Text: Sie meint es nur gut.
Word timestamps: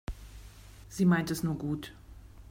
Sie 0.89 1.05
meint 1.05 1.29
es 1.29 1.43
nur 1.43 1.55
gut. 1.59 1.93